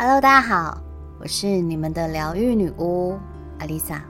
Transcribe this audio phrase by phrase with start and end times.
[0.00, 0.80] Hello，大家好，
[1.18, 3.18] 我是你们的疗愈女巫
[3.58, 4.00] 阿丽萨。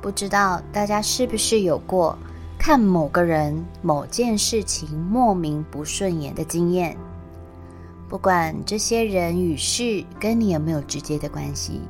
[0.00, 2.16] 不知道大家是不是有过
[2.56, 6.96] 看某个人、某件事情莫名不顺眼的经验？
[8.08, 11.80] 不管这些人与事跟你有没有直接的关系，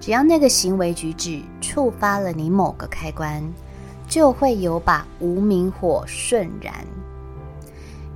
[0.00, 3.40] 只要那个行为举止触发了你某个开关，
[4.08, 6.74] 就会有把无名火瞬燃。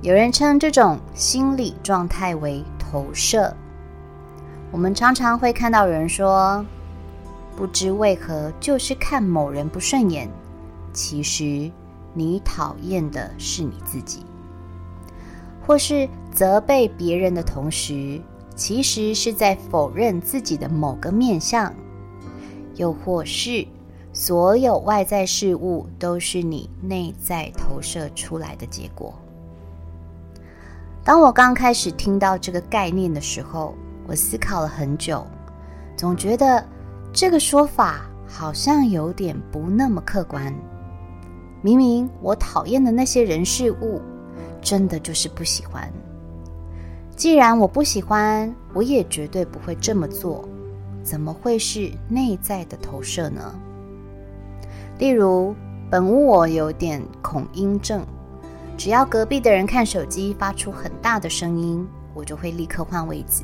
[0.01, 3.55] 有人称这种心理状态为投射。
[4.73, 6.65] 我们常常会看到有人说，
[7.55, 10.27] 不知为何就是看某人不顺眼，
[10.91, 11.71] 其实
[12.15, 14.21] 你讨厌的是你自己；
[15.63, 18.19] 或是责备别人的同时，
[18.55, 21.71] 其实是在否认自己的某个面相；
[22.73, 23.67] 又或是
[24.11, 29.13] 所有外在事物都是你内在投射出来的结果。
[31.03, 35.25] 当我刚开始听到这个概念的时候，我思考了很久，
[35.95, 36.65] 总觉得
[37.11, 40.53] 这个说法好像有点不那么客观。
[41.61, 44.01] 明明我讨厌的那些人事物，
[44.61, 45.91] 真的就是不喜欢。
[47.15, 50.47] 既然我不喜欢，我也绝对不会这么做。
[51.03, 53.53] 怎么会是内在的投射呢？
[54.99, 55.53] 例如，
[55.89, 58.05] 本我有点恐音症，
[58.77, 63.43] 只要隔壁的人看手机发出很大的声音，我就会立刻换位置。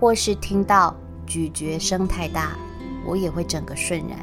[0.00, 2.56] 或是听到咀嚼声太大，
[3.04, 4.18] 我也会整个瞬然。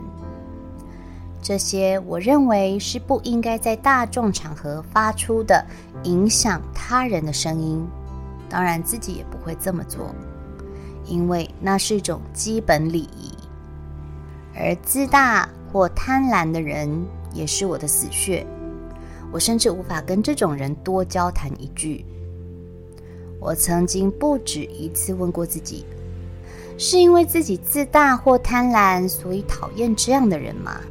[1.40, 5.64] 这些我认为是不应该在大众场合发出的，
[6.04, 7.88] 影响他人的声音。
[8.50, 10.14] 当然，自己也不会这么做，
[11.06, 13.32] 因为那是一种基本礼仪。
[14.56, 16.90] 而自大或贪婪的人
[17.34, 18.46] 也是我的死穴，
[19.32, 22.04] 我甚至无法跟这种人多交谈一句。
[23.40, 25.86] 我曾经不止一次问过自己：
[26.78, 30.82] 是因为自己自大或贪婪，所以讨厌这样的人吗？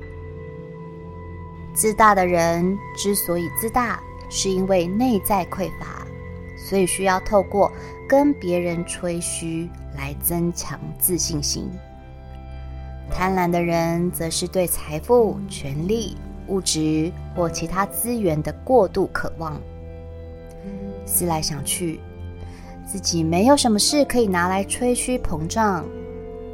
[1.74, 6.06] 自大的人之所以自大，是因为内在匮乏，
[6.56, 7.70] 所以需要透过
[8.08, 11.68] 跟别人吹嘘来增强自信心。
[13.10, 19.60] 贪婪的人则是对财富、权力、物质或其他资源的过度渴望。
[21.04, 22.00] 思来想去。
[22.86, 25.84] 自己没有什么事可以拿来吹嘘膨胀，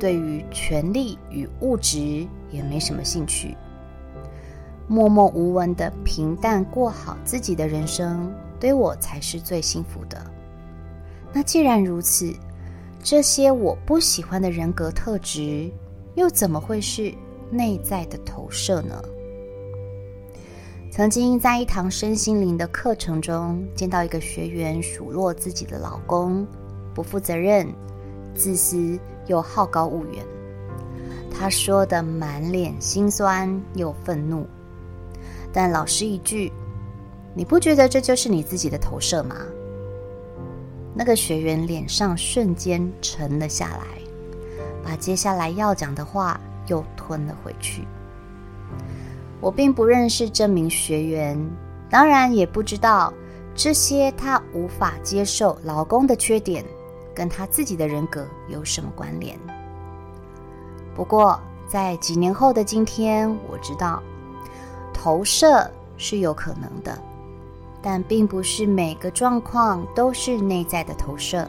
[0.01, 3.55] 对于权力与物质也没什么兴趣，
[4.89, 10.19] 默默无闻的平淡过好自己的人生，对我才是最幸福的。
[11.35, 12.35] 那既然如此，
[13.03, 15.71] 这些我不喜欢的人格特质，
[16.15, 17.13] 又怎么会是
[17.51, 19.03] 内在的投射呢？
[20.93, 26.47] 曾经在一堂身心灵的课程中，见到一个学员数落自己的老公
[26.95, 27.67] 不负责任、
[28.35, 30.23] 自私又好高骛远。
[31.31, 34.47] 他说的满脸心酸又愤怒，
[35.51, 36.53] 但老师一句
[37.35, 39.37] ：“你不觉得这就是你自己的投射吗？”
[40.95, 43.87] 那个学员脸上瞬间沉了下来，
[44.85, 47.83] 把接下来要讲的话又吞了回去。
[49.43, 51.37] 我并不认识这名学员，
[51.91, 53.13] 当然也不知道
[53.57, 56.65] 这些她无法接受老公的缺点，
[57.13, 59.37] 跟她自己的人格有什么关联。
[60.95, 64.01] 不过，在几年后的今天，我知道
[64.95, 66.97] 投射是有可能的，
[67.83, 71.45] 但并不是每个状况都是内在的投射。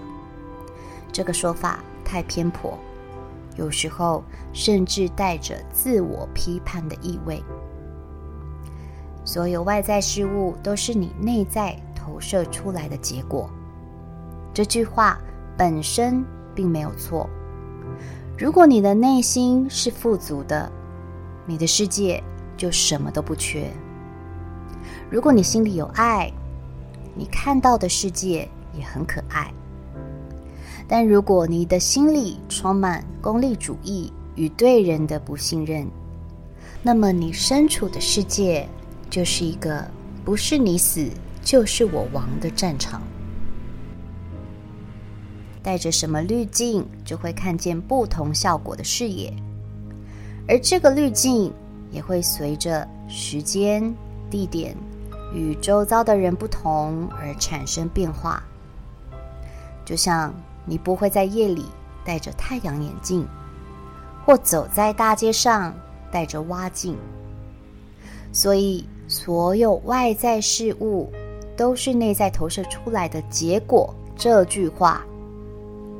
[1.11, 2.75] 这个说法太偏颇，
[3.55, 7.43] 有时候甚至带着自我批判的意味。
[9.25, 13.49] 所有外在事物都是你内在投射出来的结果。
[14.53, 15.19] 这句话
[15.57, 16.23] 本身
[16.53, 17.29] 并没有错。
[18.37, 20.71] 如果你的内心是富足的，
[21.45, 22.21] 你的世界
[22.57, 23.71] 就什么都不缺。
[25.09, 26.31] 如果你心里有爱，
[27.15, 29.53] 你看到的世界也很可爱。
[30.87, 35.87] 但如果你的心里充满功利主义与对人的不信任，
[36.81, 38.67] 那么你身处的世界，
[39.13, 39.85] 就是一个
[40.25, 41.07] 不是你死
[41.43, 42.99] 就是我亡的战场。
[45.61, 49.31] 带着什么滤镜，就会看见不同效果的视野，
[50.47, 51.53] 而这个滤镜
[51.91, 53.93] 也会随着时间、
[54.31, 54.75] 地点
[55.31, 58.41] 与周遭的人不同而产生变化。
[59.85, 60.33] 就像
[60.65, 61.67] 你不会在夜里
[62.03, 63.27] 戴着太阳眼镜，
[64.25, 65.71] 或走在大街上
[66.11, 66.97] 戴着蛙镜，
[68.31, 68.83] 所以。
[69.07, 71.11] 所有外在事物
[71.55, 73.93] 都是内在投射出来的结果。
[74.15, 75.03] 这句话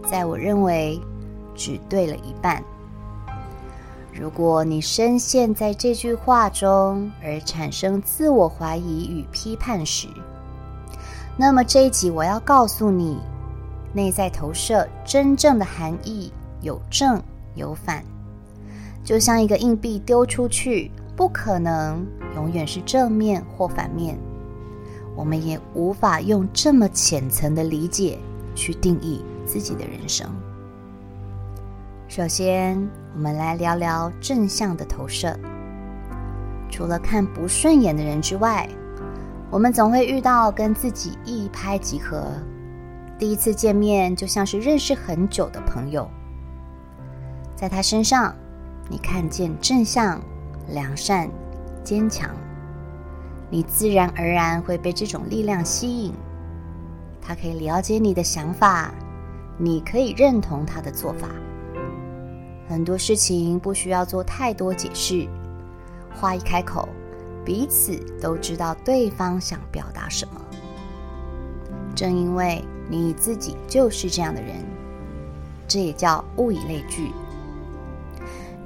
[0.09, 0.99] 在我认为
[1.55, 2.63] 只对了一半。
[4.13, 10.07] 如果你深陷在这句话中而产生自我怀疑与批判时，
[11.35, 13.17] 那么这一集我要告诉你，
[13.91, 17.19] 内在投射真正的含义有正
[17.55, 18.03] 有反，
[19.03, 24.17] 就像一个硬币丢出去，不可能永远是正面或反面。
[25.15, 28.17] 我们也无法用这么浅层的理解
[28.55, 30.27] 去定义自己的人生。
[32.07, 32.77] 首先，
[33.15, 35.37] 我们来聊聊正向的投射。
[36.69, 38.67] 除了看不顺眼的人之外，
[39.51, 42.25] 我们总会遇到跟自己一拍即合，
[43.19, 46.09] 第一次见面就像是认识很久的朋友。
[47.55, 48.35] 在他身上，
[48.89, 50.19] 你看见正向、
[50.69, 51.29] 良善、
[51.83, 52.29] 坚强，
[53.49, 56.13] 你自然而然会被这种力量吸引。
[57.21, 58.93] 他可以了解你的想法，
[59.57, 61.27] 你可以认同他的做法。
[62.67, 65.27] 很多事情不需要做太多解释，
[66.15, 66.87] 话一开口，
[67.45, 70.41] 彼此都知道对方想表达什么。
[71.95, 74.55] 正因为你自己就是这样的人，
[75.67, 77.11] 这也叫物以类聚。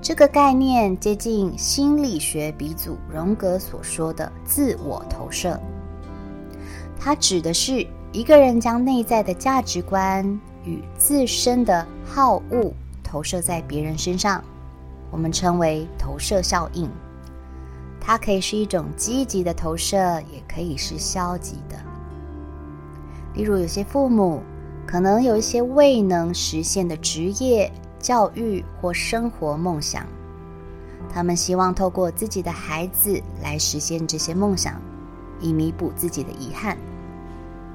[0.02, 5.60] 这个概念接近心理学鼻祖荣格所说的自我投射，
[7.00, 10.26] 它指的是一个人将内在的价值观
[10.64, 12.72] 与自身的好恶。
[13.04, 14.44] 投射在别人身上，
[15.10, 16.90] 我们称为投射效应。
[18.02, 19.98] 它可以是一种积极的投射，
[20.32, 21.78] 也可以是消极的。
[23.34, 24.42] 例如，有些父母
[24.86, 30.06] 可能有一些未能实现的职业、教育或生活梦想，
[31.14, 34.82] 他们希望透过自己的孩子来实现这些梦想，
[35.40, 36.78] 以弥补自己的遗憾，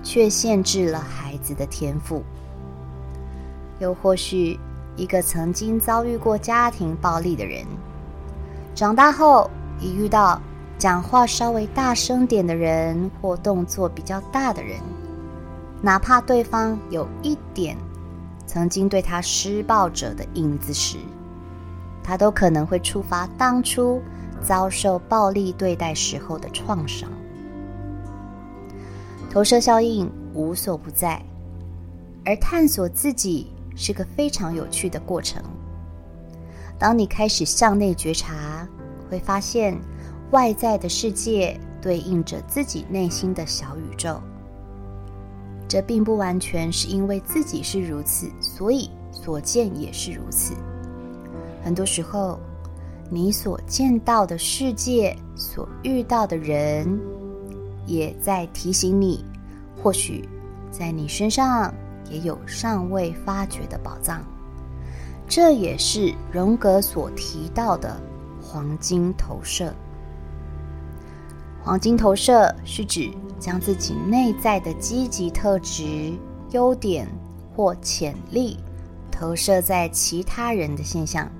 [0.02, 2.22] 却限制了孩子的天赋。
[3.78, 4.58] 又或许，
[4.96, 7.66] 一个曾经遭遇过家庭暴力的人，
[8.74, 10.40] 长大后一遇到
[10.78, 14.78] 讲话稍微大声点的人或动作比较大的人，
[15.80, 17.76] 哪怕对方有一点
[18.52, 20.98] 曾经对他施暴者的影子时，
[22.04, 24.02] 他都可能会触发当初
[24.42, 27.08] 遭受暴力对待时候的创伤。
[29.30, 31.22] 投射效应无所不在，
[32.26, 33.46] 而探索自己。
[33.74, 35.42] 是个非常有趣的过程。
[36.78, 38.68] 当你开始向内觉察，
[39.08, 39.74] 会发现
[40.30, 44.20] 外在的世界对应着自己内心的小宇宙。
[45.72, 50.52] 这并不完全是因为自己是如此，所以所见也是如此。
[51.64, 52.38] 很多时候，
[53.08, 57.00] 你所见到的世界、所遇到的人，
[57.86, 59.24] 也在提醒你，
[59.82, 60.28] 或许
[60.70, 61.72] 在你身上。
[62.10, 64.22] 也有尚未发掘的宝藏，
[65.26, 67.98] 这也是荣格所提到的
[68.42, 69.72] 黄金投射。
[71.64, 76.12] 黄金投射是指将自己内在的积极特质、
[76.50, 77.06] 优点
[77.54, 78.58] 或潜力
[79.10, 81.30] 投射在其他人的现象。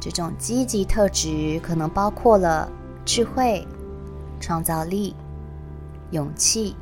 [0.00, 2.70] 这种积极特质可能包括了
[3.04, 3.66] 智慧、
[4.40, 5.14] 创造力、
[6.12, 6.74] 勇气、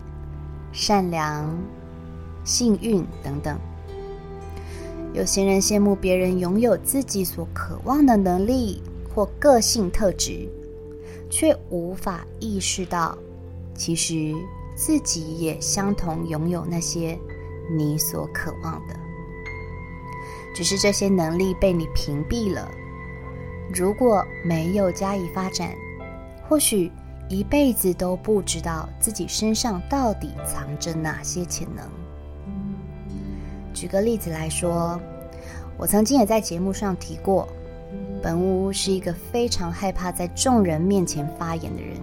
[0.72, 1.52] 善良。
[2.44, 3.58] 幸运等等，
[5.12, 8.80] 有些人羡慕别人拥有自己所渴望的能力
[9.12, 10.49] 或个性特质，
[11.30, 13.16] 却无法意识到，
[13.75, 14.35] 其实
[14.75, 17.18] 自己也相同拥有那些
[17.76, 18.95] 你所渴望的，
[20.54, 22.71] 只是这些能力被你屏蔽了。
[23.75, 25.75] 如果没有加以发展，
[26.49, 26.90] 或许
[27.28, 31.85] 一辈子都不知道自己身上到底藏着哪些潜能。
[33.75, 34.99] 举个例子来说，
[35.76, 37.49] 我曾经也在节目上提过，
[38.23, 41.96] 本屋是一个非常害怕在众人面前发言的人。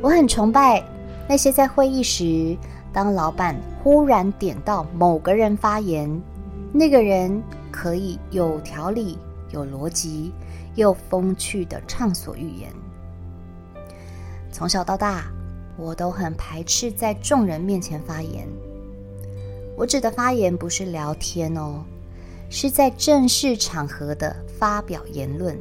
[0.00, 0.84] 我很崇拜
[1.28, 2.56] 那些在会议时，
[2.92, 6.10] 当老板忽然点到某个人发言，
[6.72, 9.18] 那个人可以有条理、
[9.50, 10.32] 有逻辑
[10.74, 12.70] 又风趣地畅所欲言。
[14.52, 15.24] 从小到大，
[15.76, 18.46] 我都很排斥在众人面前发言。
[19.76, 21.82] 我指的发言不是聊天哦，
[22.48, 25.58] 是在正式场合的发表言论。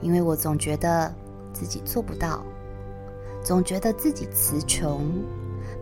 [0.00, 1.14] 因为我总觉得
[1.52, 2.44] 自己做不到，
[3.42, 5.00] 总觉得自己词穷，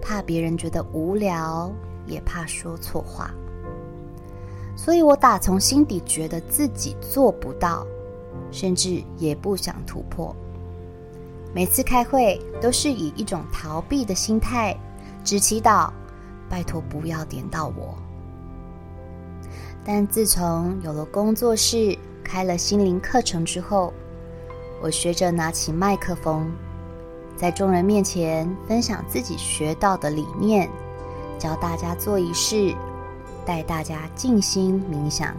[0.00, 1.72] 怕别人觉得无聊，
[2.06, 3.30] 也怕说错话。
[4.76, 7.86] 所以我打从心底觉得自己做不到，
[8.50, 10.34] 甚至也不想突破。
[11.52, 14.76] 每次开会都是以一种逃避的心态，
[15.24, 15.90] 只祈祷。
[16.48, 17.96] 拜托，不要点到我，
[19.92, 23.92] 但自从有了工作室，开了心灵课程之后，
[24.80, 26.48] 我学着拿起麦克风，
[27.36, 30.70] 在众人面前分享自己学到的理念，
[31.40, 32.72] 教大家做仪式，
[33.44, 35.34] 带大家静心冥想。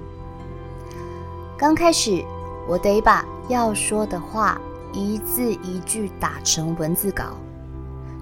[1.58, 2.22] 刚开始，
[2.68, 4.60] 我得把要说的话
[4.92, 7.38] 一字一句打成文字稿，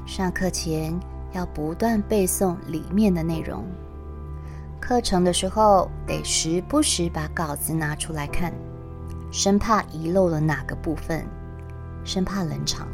[0.06, 0.94] 上课前
[1.34, 3.66] 要不断背诵里面的内容。
[4.80, 8.54] 课程的时候，得时不时把稿子拿出来看，
[9.32, 11.26] 生怕遗漏了哪个部分，
[12.04, 12.88] 生怕冷场。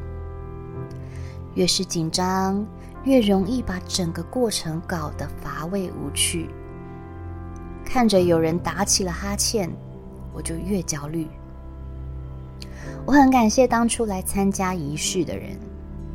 [1.54, 2.66] 越是紧张，
[3.06, 6.50] 越容易把整个过程搞得乏味无趣。
[7.86, 9.70] 看着有人打起了哈欠，
[10.34, 11.28] 我就越焦虑。
[13.06, 15.58] 我很感谢当初来参加仪式的人，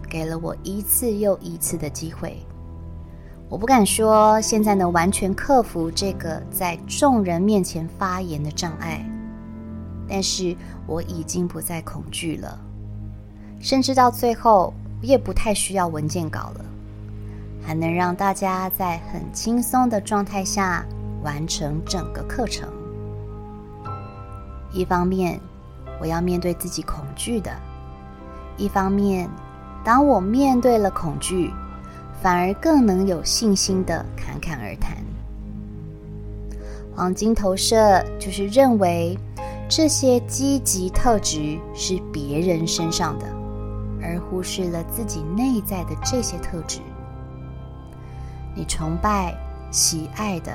[0.08, 2.36] 给了我一次又一次的机会。
[3.50, 9.04] 我不敢说现在能完全克服这个在众人面前发言的障碍，
[10.08, 12.56] 但是我已经不再恐惧了，
[13.58, 16.64] 甚至到最后，我也不太需要文件稿了，
[17.60, 20.86] 还能让大家在很轻松的状态下
[21.24, 22.68] 完成整个课程。
[24.72, 25.40] 一方面，
[26.00, 27.50] 我要面对自己恐惧的；
[28.56, 29.28] 一方面，
[29.82, 31.52] 当我面对了恐惧，
[32.22, 34.96] 反而更能有信心的侃侃而谈。
[36.94, 39.18] 黄金投射就是认为
[39.68, 43.26] 这些积极特质是别人身上的，
[44.02, 46.80] 而忽视了自己内在的这些特质。
[48.54, 49.34] 你崇拜、
[49.70, 50.52] 喜爱的，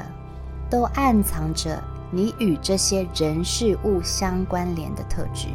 [0.69, 1.81] 都暗藏着。
[2.11, 5.47] 你与这些人事物相关联的特质，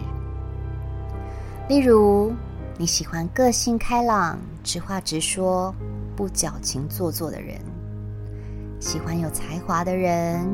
[1.68, 2.34] 例如
[2.76, 5.72] 你喜欢个性开朗、直话直说、
[6.20, 7.56] 不矫情做作的人；
[8.78, 10.44] 喜欢有才华的人；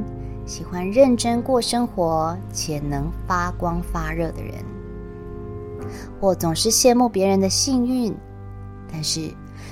[0.46, 4.62] 喜欢认真过生活且能发光发热的人；
[6.20, 8.14] 我总是羡慕别人的幸运，
[8.92, 9.28] 但是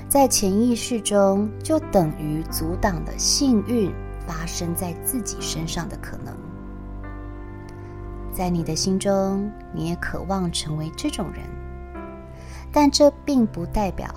[0.08, 3.94] 在潜意识中就等于阻挡了幸运。
[4.26, 6.34] 发生在自己身上的可能，
[8.32, 11.42] 在你的心中，你也渴望成为这种人，
[12.72, 14.08] 但这并不代表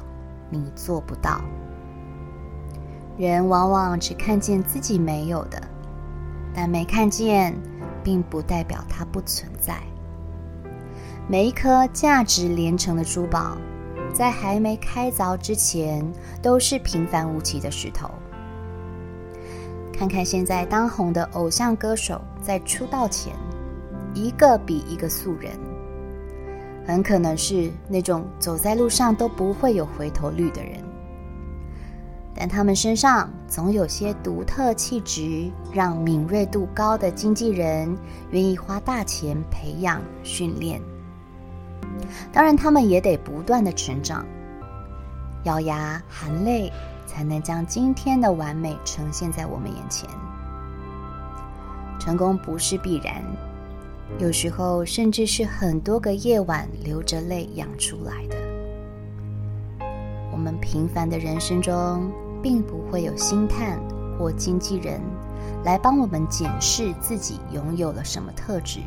[0.49, 1.41] 你做不到。
[3.17, 5.59] 人往往只看见自己没有的，
[6.53, 7.55] 但没看见，
[8.03, 9.81] 并不代表它不存在。
[11.27, 13.57] 每一颗价值连城的珠宝，
[14.13, 16.05] 在还没开凿之前，
[16.43, 18.07] 都是平凡无奇的石头。
[19.91, 23.33] 看看现在当红的偶像歌手，在出道前，
[24.13, 25.51] 一个比一个素人，
[26.85, 30.73] 很可能是那种走在路上都不会有回头率的人，
[32.37, 37.97] 但他们身上总有些独特气质，让敏锐度高的经纪人
[38.29, 40.79] 愿意花大钱培养训练。
[42.31, 44.25] 当然，他们也得不断的成长，
[45.43, 46.71] 咬牙含泪。
[47.07, 50.07] 才能将今天的完美呈现在我们眼前。
[51.97, 53.23] 成功不是必然，
[54.19, 58.35] 有时候甚至是很多个夜晚流着泪养出来的。
[60.31, 63.79] 我们平凡的人生中，并不会有星探
[64.17, 65.01] 或经纪人
[65.63, 68.79] 来帮我们检视自己拥有了什么特质，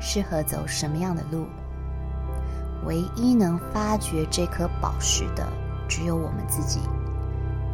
[0.00, 1.44] 适合走什么样的路。
[2.86, 5.46] 唯一能发掘这颗宝石的，
[5.88, 6.80] 只有我们自己。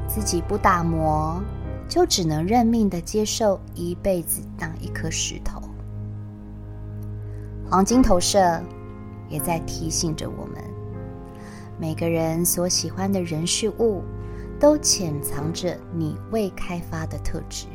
[0.07, 1.41] 自己不打磨，
[1.89, 5.61] 就只能认命的接受一辈子当一颗石头。
[7.69, 8.61] 黄金投射
[9.29, 10.63] 也在提醒着我们：
[11.79, 14.03] 每个人所喜欢的人事物，
[14.61, 17.67] 都潜藏着你未开发的特质。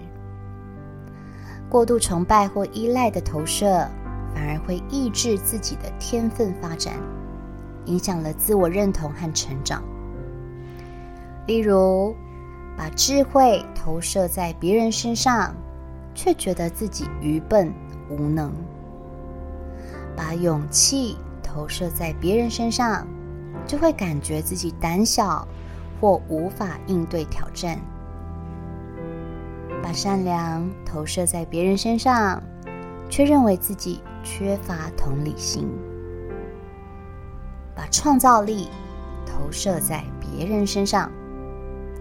[1.68, 3.90] 过度崇拜或依赖的投射，
[4.34, 6.94] 反而会抑制自己的天分发展，
[7.86, 9.84] 影响了自我认同和成长。
[11.48, 12.16] 例如，
[12.78, 15.56] 把智慧投射在别人身上，
[16.14, 17.74] 却觉得自己愚笨
[18.10, 18.52] 无能；
[20.16, 23.08] 把勇气投射在别人身上，
[23.66, 25.48] 就会感觉自己胆小
[26.00, 27.78] 或无法应对挑战；
[29.84, 32.42] 把善良投射在别人身上，
[33.10, 35.66] 却认为自己缺乏同理心；
[37.76, 38.70] 把创造力
[39.26, 41.12] 投射在别人身上。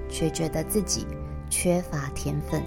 [0.06, 1.06] 却觉得自己
[1.50, 2.62] 缺乏天分，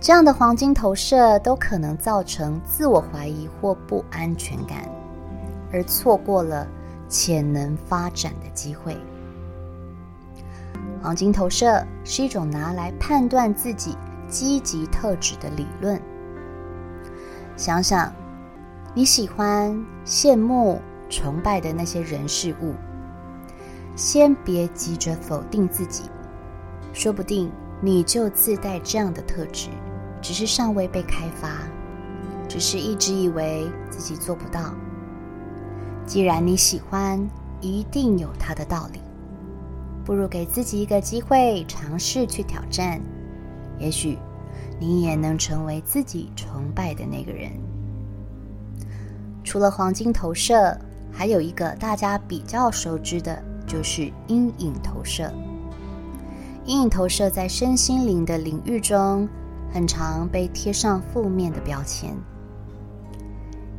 [0.00, 4.88] 这样的黄金投射都可能造成自我怀疑或不安全感，
[5.72, 6.68] 而错过了
[7.14, 8.96] 潜能发展的机会。
[11.00, 13.96] 黄金投射是一种拿来判断自己
[14.28, 16.00] 积极特质的理论。
[17.56, 18.12] 想想
[18.94, 19.72] 你喜欢、
[20.04, 22.74] 羡慕、崇拜的那些人事物，
[23.94, 26.10] 先别急着否定自己，
[26.92, 27.48] 说不定
[27.80, 29.68] 你就自带这样的特质，
[30.20, 31.48] 只是尚未被开发，
[32.48, 34.74] 只是一直以为自己做不到。
[36.06, 37.18] 既然你喜欢，
[37.60, 39.00] 一定有它的道理。
[40.04, 43.00] 不如给自己一个机会，尝试去挑战，
[43.78, 44.18] 也许
[44.78, 47.50] 你也能成为自己崇拜的那个人。
[49.42, 50.76] 除了黄金投射，
[51.10, 55.32] 还有一个大家比较熟知的，就是阴影投射。
[56.66, 59.26] 阴影投射在身心灵的领域中，
[59.72, 62.14] 很常被贴上负面的标签。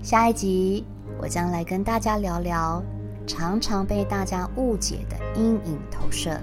[0.01, 0.86] 下一集，
[1.19, 2.84] 我将来跟大家聊聊。
[3.27, 6.39] 常常被大家误解的阴影投射，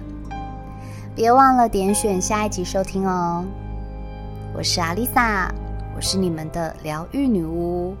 [1.15, 3.45] 别忘了点选下一集收听哦。
[4.53, 5.49] 我是阿丽萨，
[5.95, 7.95] 我是你们的疗愈女巫，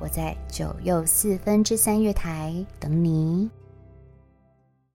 [0.00, 3.48] 我在九又四分之三月台等你。